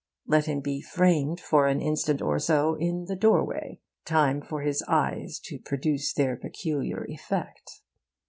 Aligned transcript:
Let 0.25 0.45
him 0.47 0.61
be 0.61 0.81
framed 0.81 1.39
for 1.39 1.67
an 1.67 1.79
instant 1.79 2.23
or 2.23 2.39
so 2.39 2.73
in 2.73 3.05
the 3.05 3.15
doorway 3.15 3.79
time 4.03 4.41
for 4.41 4.61
his 4.61 4.81
eyes 4.87 5.37
to 5.43 5.59
produce 5.59 6.11
their 6.11 6.35
peculiar 6.35 7.05
effect. 7.07 7.81